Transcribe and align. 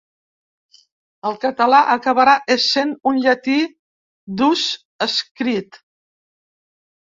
El 1.31 1.35
català 1.43 1.81
acabarà 1.95 2.33
essent 2.55 2.95
un 3.11 3.19
llatí, 3.27 3.59
d’ús 4.41 4.65
escrit. 5.09 5.79